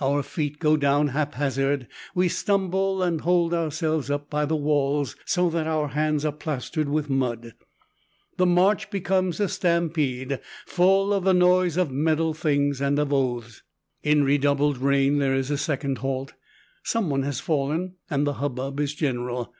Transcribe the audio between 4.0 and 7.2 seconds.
up by the walls, so that our hands are plastered with